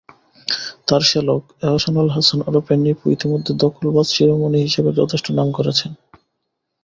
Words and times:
তাঁর 0.87 1.01
শ্যালক 1.01 1.43
এহসানুল 1.65 2.09
হাসান 2.15 2.39
ওরফে 2.47 2.75
নিপু 2.77 3.05
ইতিমধ্যে 3.09 3.51
দখলবাজ-শিরোমণি 3.63 4.59
হিসেবে 4.61 4.89
যথেষ্ট 4.99 5.27
নাম 5.31 5.47
করেছেন। 5.57 5.91